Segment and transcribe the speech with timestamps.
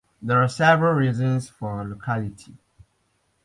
[0.19, 2.57] There are several reasons for locality.